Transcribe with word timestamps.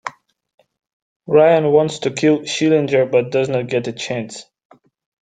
Ryan 1.27 1.71
wants 1.71 1.99
to 1.99 2.09
kill 2.11 2.39
Schillinger, 2.39 3.11
but 3.11 3.29
does 3.29 3.49
not 3.49 3.67
get 3.67 3.85
a 3.87 3.93
chance. 3.93 4.45